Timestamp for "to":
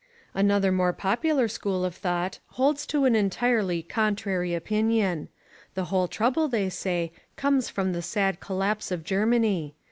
2.87-3.05